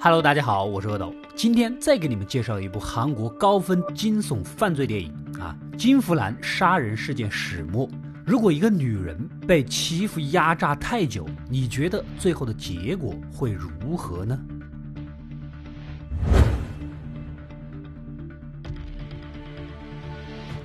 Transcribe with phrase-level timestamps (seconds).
[0.00, 5.10] Hello，大家好，我是阿斗，今天再给你们介绍一部韩国高分惊悚犯罪电影
[5.40, 7.88] 啊，《金福兰杀人事件始末》。
[8.26, 14.38] 如果一个女人被欺负压榨太久，你觉得最后的结果会如何呢？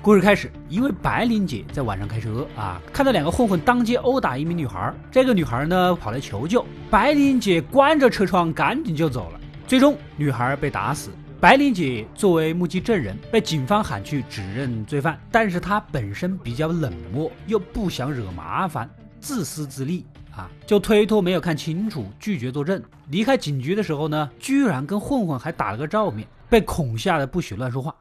[0.02, 4.94] 故事开始，一位白领姐在晚上开车啊，看到两个混混当街殴打一名女孩。
[5.12, 9.40] 这个女孩呢跑来求救，白领姐关着车窗，赶紧就走了。
[9.67, 11.12] 最终，女孩被打死。
[11.41, 22.81] 白领姐作为目击证人，被警方喊去指认罪犯，但是她本身比较冷漠，又不想惹麻烦，自私自利啊，就推脱没有看清楚，拒绝作证。
[23.09, 27.93] 离开警局的时候呢，居然跟混混还打了个照面，被恐吓的不许乱说话。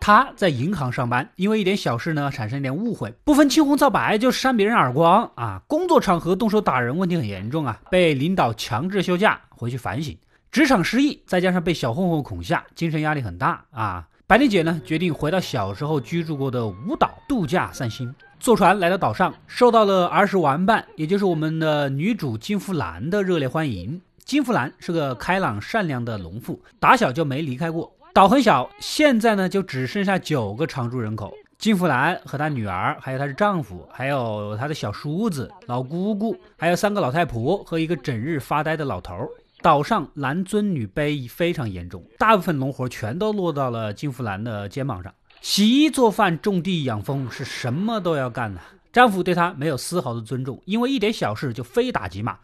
[0.00, 5.62] 他在银行上班，因为一点小事呢产生一点误会，不分青红皂白就扇别人耳光啊！
[5.66, 7.80] 工作场合动手打人，问题很严重啊！
[7.90, 10.14] 被领导强制休假回去反省。
[10.50, 14.06] 职场失意，再加上被小混混恐吓，精神压力很大啊！
[14.26, 18.14] 白丽姐呢决定回到小时候居住过的舞岛度假散心。
[18.39, 24.01] 坐船来到岛上，受到了儿时玩伴，也就是我们的女主金福兰的热烈欢迎。
[24.23, 27.91] 金福兰是个开朗善良的农妇，打小就没离开过。
[28.13, 31.33] 岛很小，现在呢就只剩下九个常住人口。
[31.57, 39.15] 金福兰和她女儿，还有她的丈夫，还有她的小叔子、老姑姑，还有三个老太婆和一个整日发呆的老头。
[39.61, 45.13] 岛上男尊女卑非常严重，大部分农活全都落到了金福兰的肩膀上。
[45.40, 48.60] 洗衣做饭、种地养蜂是什么都要干的。
[48.92, 52.38] 丈夫对她没有丝毫的尊重，因为一点小事就非打即骂。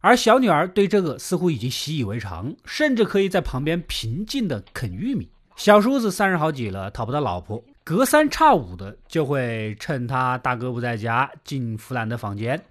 [0.00, 5.30] 而小女儿对这个似乎已经习以为常，甚至可以在旁边平静的啃玉米。
[5.59, 12.63] 小叔子三十好几了，讨不到老婆，隔三差五的就会趁他大哥不在家进弗兰的房间。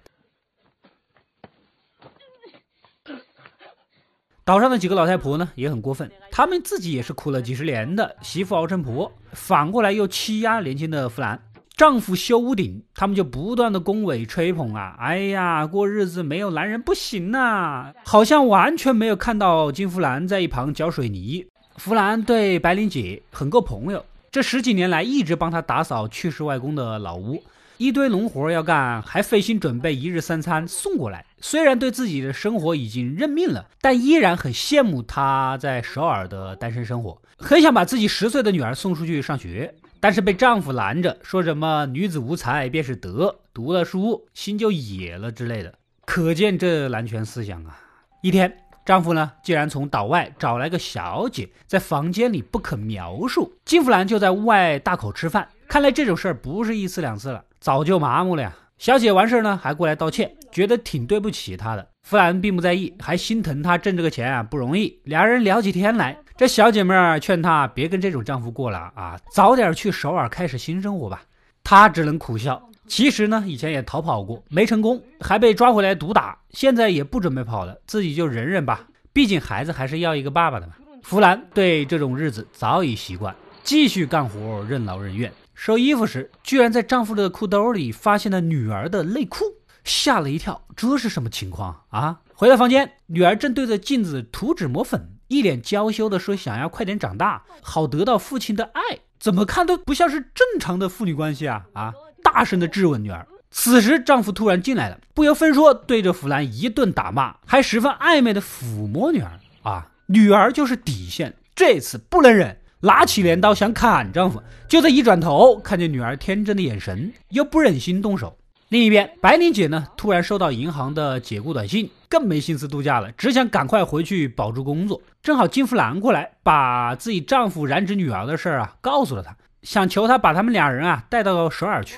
[4.43, 11.39] 岛上的几个老太婆呢也很过分，她们自己也是苦了几十年的媳妇熬成婆，反过来又欺压年轻的弗兰。
[11.77, 21.45] 丈夫修屋顶，他们就不断的恭维吹捧啊，哎呀，过日子没有男人不行呐，好像完全没有看到金弗兰在一旁搅水泥。
[21.79, 27.41] 弗兰对白琳姐很够朋友，这十几年来一直帮她打扫去世外公的老屋，
[27.77, 31.25] 一堆农活要干，还费心准备一日三餐送过来。
[31.39, 45.73] 虽然对自己的生活已经认命了，但依然很羡慕她在首尔的单身生活，很想把自己十岁的女儿送出去上学，但是被丈夫拦着，说什么女子无才便是德，读了书心就野了之类的。
[46.03, 47.79] 可见这男权思想啊！
[48.21, 48.53] 一天。
[48.89, 53.53] 丈夫呢，竟然从岛外找来个小姐，在房间里不可描述。
[53.63, 55.47] 金福兰就在屋外大口吃饭。
[55.67, 58.51] 看来这种事儿不是一次两次了，早就麻木了呀。
[58.79, 61.87] 小姐完事儿呢，还过来道歉，觉得挺对不起他的。
[62.01, 64.99] 弗兰并不在意，还心疼他挣这个钱啊不容易。
[65.03, 71.21] 俩人聊起天来，这小姐妹儿劝他别跟这种丈夫过了啊，早点去首尔开始新生活吧。
[71.63, 72.59] 他只能苦笑。
[72.89, 76.39] 其实呢，以前也逃跑过，没成功，还被抓回来毒打。
[76.49, 78.87] 现在也不准备跑了，自己就忍忍吧。
[79.13, 80.73] 毕竟孩子还是要一个爸爸的嘛。
[81.03, 83.33] 弗兰对这种日子早已习惯，
[83.63, 85.31] 继续干活，任劳任怨。
[85.53, 89.45] 收衣服时，居然在丈夫的裤兜里发现了女儿的内裤，
[89.83, 90.61] 吓了一跳。
[90.75, 92.19] 这是什么情况啊？
[92.33, 98.81] 回到房间，女儿正对着镜子涂脂抹粉，一脸娇羞地说：“想要快点长大，好得到父亲的爱。”
[99.19, 101.65] 怎么看都不像是正常的父女关系啊！
[101.73, 101.93] 啊！
[102.31, 103.25] 大声的质问女儿。
[103.51, 109.31] 此时，丈夫突然进来了，不由分说对着弗兰一顿打骂，还十分暧昧的抚摸女儿。
[109.63, 114.41] 啊，女儿就是底线，这次不能忍，拿起镰刀想砍丈夫。
[114.67, 118.37] 就在一转头，看见女儿天真的眼神，又不忍心动手。
[118.67, 125.01] 另一边，白领姐呢，突然收到银行的解雇短信，更没心思度假了，只想赶快回去保住工作。
[125.23, 131.97] 正好金弗兰过来，把自己丈夫染指女儿的事儿啊告诉了她，想求她把他们俩人啊带到首尔去。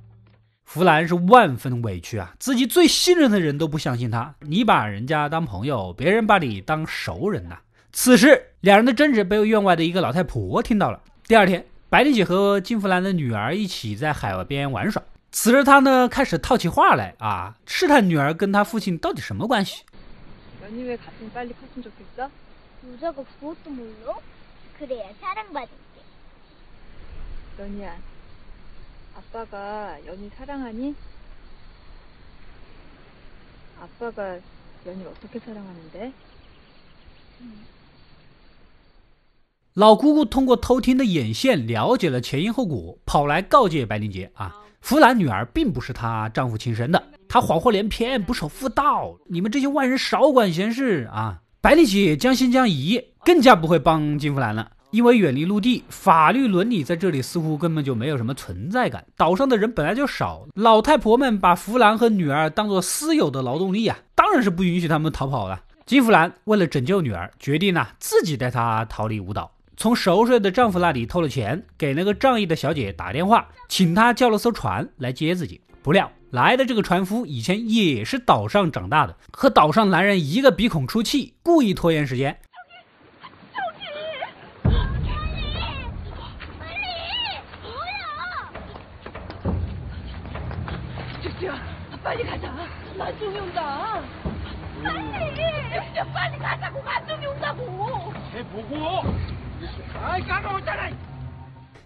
[0.63, 7.59] 弗兰是万分委屈啊，自己最信任的人都不相信他，你把人家当朋友，别人把你当熟人呐。
[7.91, 11.01] 此时，两人的争执被院外的一个老太婆听到了。
[11.27, 15.03] 第二天，白丽姐和金弗兰的女儿一起在海湾边玩耍。
[15.33, 19.83] 此时，她呢开始套起话来啊，试探女儿跟她父亲到底什么关系。
[29.14, 30.94] 아빠가 연희 사랑하니?
[33.80, 34.38] 아빠가
[34.86, 36.12] 연희를 어떻게 사랑하는데?
[39.74, 51.42] 老姑姑通过偷听的眼线了解了前因后果，跑来告诫白灵杰啊，弗兰女儿并不是她丈夫亲生的，她谎话连篇，不守妇道，你们这些外人少管闲事啊！
[51.60, 59.05] 白灵杰将信将疑，更加不会帮金弗兰了， 因为远离陆地，法律伦理在这里似乎根本就没有什么存在感。
[59.15, 65.61] 岛上的人本来就少，老太婆们把弗兰和女儿当做私有的劳动力啊，当然是不允许他们逃跑了。
[65.85, 69.51] 金弗兰为了拯救女儿，决定呢自己带她逃离舞蹈。
[69.77, 75.59] 从熟睡的丈夫那里偷了钱，给那个仗义的小姐打电话，请她叫了艘船来接自己。
[75.81, 82.37] 不料来的这个船夫以前也是岛上长大的，和岛上男人一个鼻孔出气，故意拖延时间。
[92.02, 92.52] 빨리 가자.
[92.98, 94.00] 만종이 온다.
[94.82, 95.36] 빨리!
[95.72, 96.82] 쭈쭈, 빨리 가자고.
[96.82, 98.12] 만종이 온다고.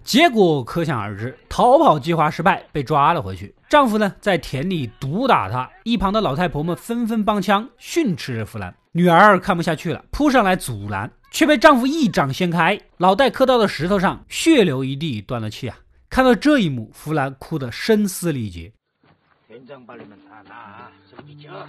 [0.03, 3.55] 结果可想而知，逃跑计划失败，被抓了回去。
[3.69, 8.75] 丈夫呢，在田里毒打她，一旁的老太婆们纷纷帮腔训斥弗兰。
[8.91, 15.79] 女儿看不下去了，扑上来阻拦，却被丈夫一掌掀开，脑袋磕到了石头上，血流一地，断了气啊！
[16.09, 18.73] 看到这一幕，弗兰哭得声嘶力竭。
[19.55, 20.91] 된장 바르면 다 나.
[21.11, 21.51] 저기 저.
[21.51, 21.69] 아!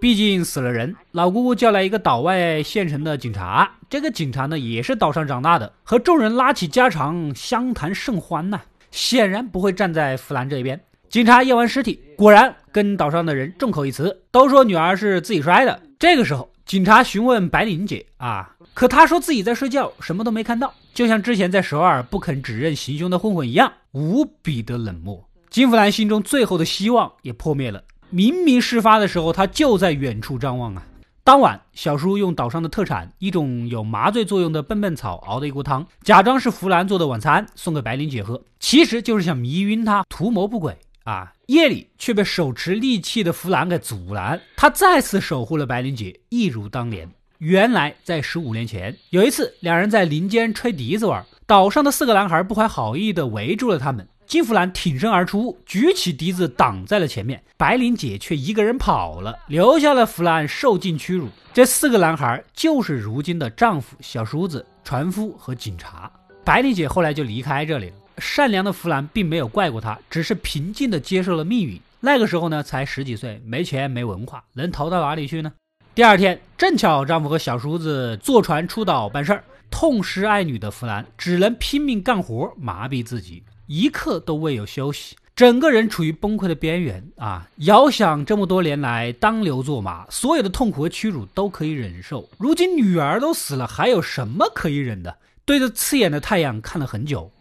[0.00, 3.72] 毕竟死了人，老姑姑叫来一个岛外县城的警察。
[3.88, 8.60] 这个警察呢，也是岛上长大的，和众人拉起家常，相谈甚欢呐、
[8.90, 10.78] 显然不会站在弗兰这一边。
[11.09, 15.81] 警察验完尸体，果然跟岛上的人众口一词，都说女儿是自己摔的。
[15.97, 25.27] 这个时候，警察询问白领姐啊，可她说自己在睡觉，什么都没看到，就像之前在首尔不肯指认行凶的混混一样，无比的冷漠。
[25.49, 27.83] 金福兰心中最后的希望也破灭了。
[28.11, 30.85] 明明事发的时候，他就在远处张望啊。
[31.23, 40.77] 当晚，小叔用岛上的特产，一种有麻醉作用的笨笨草熬的一锅汤，假装是弗兰做的晚餐，送给白灵姐喝，其实就是想迷晕她，图谋不轨
[41.09, 41.33] 啊。
[41.47, 47.09] 夜里却被手持利器的弗兰给阻拦，他再次守护了白灵姐，一如当年。
[47.39, 54.07] 原来在十五年前，有一次两人在林间吹笛子玩，岛上的四个男孩不怀好意地围住了他们。
[54.27, 61.27] 金弗兰挺身而出，举起笛子挡在了前面，白灵姐却一个人跑了，留下了弗兰受尽屈辱。
[61.51, 66.11] 这四个男孩就是如今的丈夫、小叔子、船夫和警察。
[66.45, 67.95] 白灵姐后来就离开这里了。
[68.19, 71.79] 善良的弗兰并没有怪过他，只是平静地接受了命运。
[72.01, 75.51] 那个时候呢，才十几岁，没钱没文化，能逃到哪里去呢？
[75.95, 83.43] 第二天，正巧丈夫和小叔子坐船出岛办事儿，痛失爱女的弗兰只能拼命干活，麻痹自己。
[83.67, 87.47] 一刻都未有休息，整个人处于崩溃的边缘啊！
[87.57, 95.17] 遥想这么多年来当牛做马，所有的痛苦和屈辱都可以忍受，如今女儿都死了，还有什么可以忍的？
[95.45, 97.31] 对着刺眼的太阳看了很久，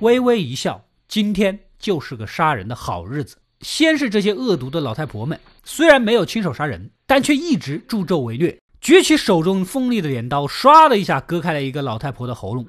[0.00, 3.36] 微微一笑，今天就是个杀人的好日子。
[3.60, 8.58] 先是这些恶毒的老太婆们，虽然没有亲手杀人，但却一直助纣为虐。
[8.80, 12.68] 举起手中锋利的镰刀，唰的一下割开了一个老太婆的喉咙。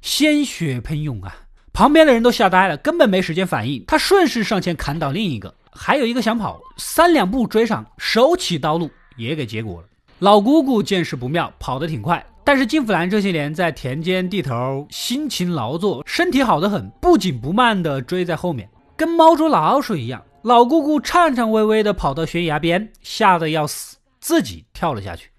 [0.00, 1.34] 鲜血喷涌啊！
[1.72, 3.84] 旁边的人都吓呆了，根本没时间反应。
[3.84, 9.88] 他顺势上前砍倒另一个，还有一个想跑，三两步追上，手起刀落，也给结果了。
[10.20, 12.24] 老姑姑见势不妙，跑得挺快。
[12.44, 20.22] 但是金福兰这些年在田间地头辛勤劳作，身体好得很，不紧不慢地追在后面，跟猫捉老鼠一样。
[20.42, 25.30] 老姑姑颤颤巍巍地跑到悬崖边，吓得要死，自己跳了下去。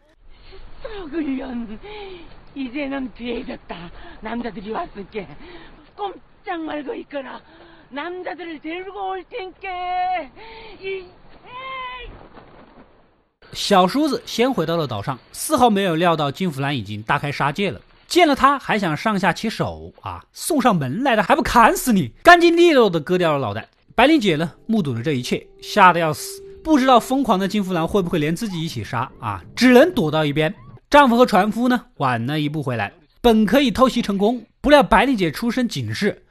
[7.94, 8.60] 썩으련 이제는 피해졌다.
[8.60, 8.60] 남자들이 왔을게.
[8.60, 8.60] 꼼짝 말고 있거라.
[8.60, 10.30] 남자들을 데리고 올 텐께.
[10.80, 11.04] 이
[13.52, 17.80] 小叔子先回到了岛上，丝毫没有料到金福兰已经大开杀戒了。
[18.06, 23.68] 见了他还想上下其手啊，送上门来的还不砍死你，干净利落的割掉了脑袋。
[23.94, 30.54] 白灵姐呢，目睹了这一切，吓得要死，不知道疯狂的金福兰会不会连自己一起杀啊，只能躲到一边。
[30.88, 36.23] 丈夫和船夫呢，晚了一步回来，本可以偷袭成功，不料白灵姐出声警示。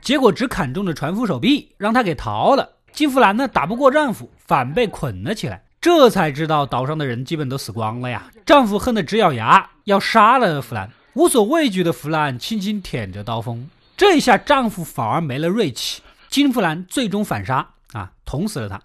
[0.00, 2.68] 结果只砍中了船夫手臂，让他给逃了。
[2.92, 5.62] 金福兰呢，打不过丈夫，反被捆了起来。
[5.80, 8.30] 这才知道岛上的人基本都死光了呀！
[8.46, 10.90] 丈夫恨得直咬牙，要杀了弗兰。
[11.14, 16.02] 无所畏惧的弗兰轻轻舔着刀锋，这一下丈夫反而没了锐气。
[16.28, 18.80] 金弗兰最终反杀，啊，捅死了他。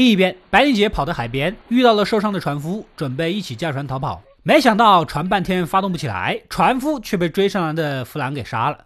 [0.00, 4.22] 另一边，白灵姐跑到海边，遇到了受伤的船夫，准备一起驾船逃跑。
[4.42, 8.78] 没想到船半天发动不起来，船夫却被追上来的弗兰给杀了。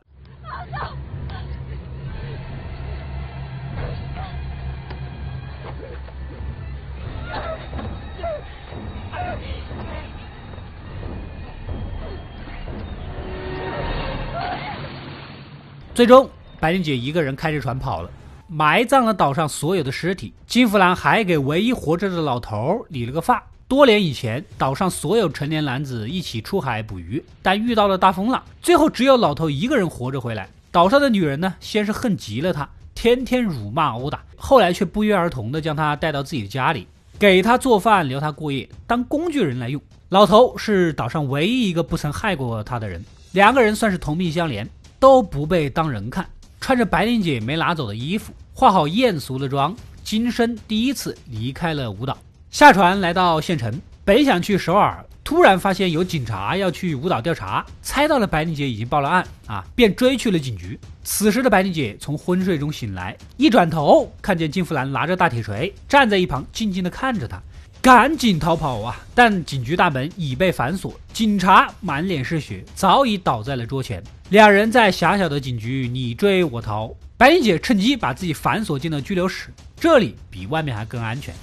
[15.94, 16.28] 最终，
[16.58, 18.10] 白灵姐一个人开着船跑了。
[18.46, 23.42] 埋葬了岛上所有的尸体，金弗兰还给唯一活着的老头理了个发。
[23.66, 30.48] 多年以前，岛上所有成年男子一起出海捕鱼，但遇到了大风浪，最后只有老头一个人活着回来。
[30.70, 36.86] 岛上的女人呢，先是恨极了他，天天辱骂殴打，后来却不约而同的将他带到自己的家里，
[37.18, 39.80] 给他做饭，留他过夜，当工具人来用。
[40.10, 44.66] 老头是岛上唯一一个不曾害过他的人，两个人算是同病相怜，
[45.00, 46.28] 都不被当人看。
[46.64, 52.16] 穿着白灵姐没拿走的衣服，化好艳俗的妆，今生第一次离开了舞蹈，
[52.50, 60.80] 下船来到县城，本想去首尔，突然发现有警察要去舞蹈调查，猜到了白灵姐已经报了案啊，便追去了警局。
[61.02, 67.38] 此时的白灵姐从昏睡中醒来，一转头看见金福兰拿着大铁锤站在一旁，静静的看着她。
[67.80, 68.98] 赶紧逃跑啊！
[69.14, 74.02] 但警局大门已被反锁，警察满脸是血，早已倒在了桌前。
[74.30, 81.34] 两人在狭小的警局你追我逃，白灵姐趁机把自己反锁进了拘留室，这里比外面还更安全。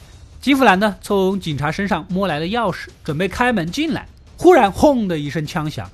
[0.41, 5.87] 金福兰呢，从警察身上摸来了钥匙，准备开门进来，忽然轰的一声枪响。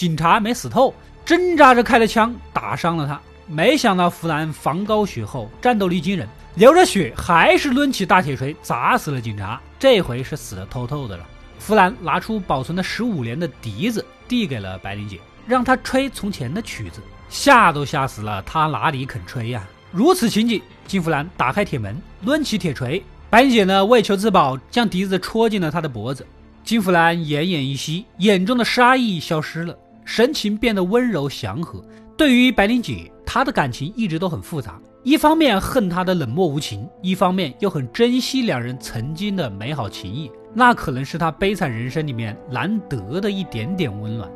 [0.00, 0.94] 警察没死透，
[1.26, 3.20] 挣扎着开了枪，打伤了他。
[3.46, 9.60] 没想到弗兰防高血厚，战斗力惊人，流着血还是抡起大铁锤砸死了警察。
[9.78, 11.26] 这回是死的透透的了。
[11.58, 17.02] 弗兰拿出保存了十五年的笛子，递给了白灵姐，让她吹从前的曲子。
[17.28, 19.68] 吓都吓死了，他哪里肯吹呀？
[19.92, 23.04] 如此情景，金弗兰打开铁门，抡起铁锤。
[23.28, 26.26] 白灵姐呢，为求自保，将笛子戳进了他的脖子。
[26.64, 29.76] 金弗兰奄奄一息，眼中的杀意消失了。
[30.10, 31.80] 神情变得温柔祥和。
[32.16, 40.28] 对于白灵姐，他的感情一直都很复杂，一方面恨她的冷漠无情，一方面又很珍惜两人曾经的美好情谊。
[40.52, 44.28] 那可能是他悲惨人生里面难得的一点点温暖。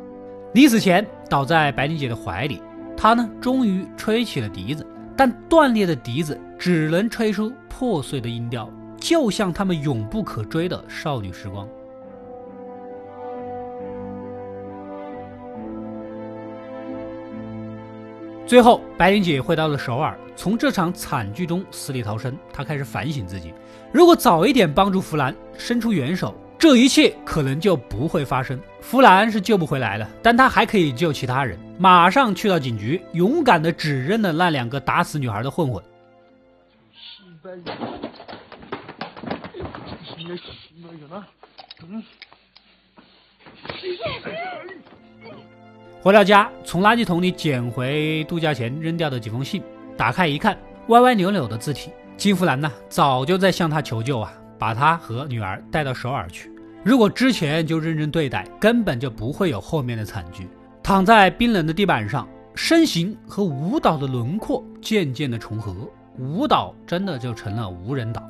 [0.53, 2.63] 临死前，倒在白灵姐的怀里，
[2.97, 11.69] 他呢，终于吹起了笛子，但断裂的笛子只能吹出破碎的音调，就像他们永不可追的少女时光。
[18.47, 22.37] 最后，白灵姐回到了首尔，从这场惨剧中死里逃生。
[22.53, 23.55] 她开始反省自己，
[23.91, 28.61] 如果早一点帮助弗兰，伸出援手，这一切可能就不会发生。
[28.83, 31.59] 弗兰是救不回来了，但他还可以救其他人。
[31.79, 35.83] 马上去到警局，勇敢的指认了那两个打死女孩的混混。
[46.05, 49.63] 回到家，从垃圾桶里捡回度假前扔掉的几封信，
[49.97, 50.55] 打开一看，
[50.89, 51.91] 歪歪扭扭的字体。
[52.19, 56.53] 金福兰呢，早就在向他求救啊，把他和女儿带到首尔去。
[56.85, 60.47] 如果之前就认真对待，根本就不会有后面的惨剧。
[60.83, 65.75] 躺在冰冷的地板上，身形和舞蹈的轮廓渐渐的重合，
[66.19, 68.23] 舞蹈真的就成了无人岛。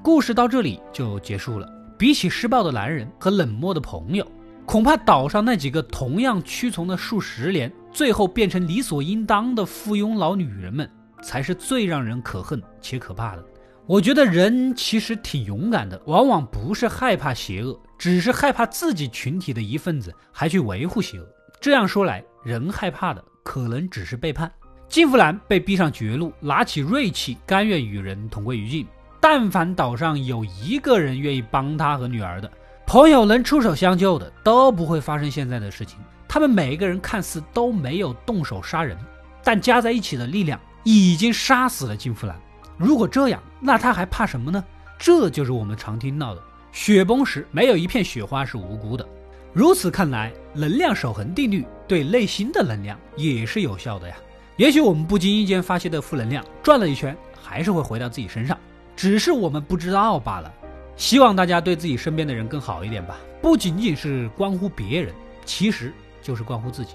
[0.00, 1.68] 故事到这里就结束了。
[2.04, 4.30] 比起施暴的男人和冷漠的朋友，
[4.66, 10.86] 恐怕岛上那几个同样屈从了数十年，最后变成理所应当的附庸老女人们，
[11.22, 13.44] 才是最让人可恨且可怕的。
[13.86, 21.26] 我觉得人其实挺勇敢的，往往不是害怕邪恶，只是害怕自己群体的一份子还去维护邪恶。
[21.58, 24.52] 这样说来，人害怕的可能只是背叛。
[24.90, 28.86] 金福兰被逼上绝路，拿起锐器，甘愿与人同归于尽。
[29.26, 32.50] 但凡岛上有一个人愿意帮他和女儿的
[32.86, 35.98] 朋友能出手相救的，都不会发生现在的事情。
[36.28, 38.98] 他们每一个人看似都没有动手杀人，
[39.42, 42.38] 但加在一起的力量已经杀死了金弗兰。
[42.76, 44.62] 如果这样，那他还怕什么呢？
[44.98, 49.08] 这就是我们常听到的“雪崩时没有一片雪花是无辜的”。
[49.54, 54.16] 如此看来，能量守恒定律对内心的能量也是有效的呀。
[54.58, 58.54] 也许我们不经意间发泄的负能量，转了一圈还是会回到自己身上。
[58.96, 60.52] 只是我们不知道罢了。
[60.96, 65.12] 希望大家对自己身边的人更好一点吧，不仅仅是关乎别人，
[65.44, 66.94] 其实就是关乎自己。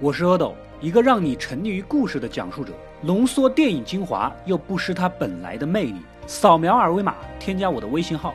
[0.00, 5.96] 我是阿斗，一个让你沉溺于故事的讲述者，浓缩电影精华又不失它本来的魅力。
[6.26, 8.34] 扫描二维码，添加我的微信号。